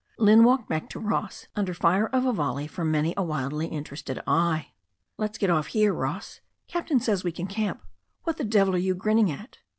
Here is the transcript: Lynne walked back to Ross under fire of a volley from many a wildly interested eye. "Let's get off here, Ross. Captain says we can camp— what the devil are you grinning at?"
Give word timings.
Lynne 0.17 0.43
walked 0.43 0.67
back 0.67 0.89
to 0.89 0.99
Ross 0.99 1.45
under 1.55 1.75
fire 1.75 2.07
of 2.07 2.25
a 2.25 2.33
volley 2.33 2.65
from 2.65 2.89
many 2.89 3.13
a 3.15 3.21
wildly 3.21 3.67
interested 3.67 4.19
eye. 4.25 4.71
"Let's 5.19 5.37
get 5.37 5.51
off 5.51 5.67
here, 5.67 5.93
Ross. 5.93 6.39
Captain 6.67 6.99
says 6.99 7.23
we 7.23 7.31
can 7.31 7.45
camp— 7.45 7.85
what 8.23 8.37
the 8.37 8.43
devil 8.43 8.73
are 8.73 8.79
you 8.79 8.95
grinning 8.95 9.29
at?" 9.31 9.59